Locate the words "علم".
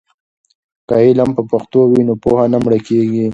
1.07-1.29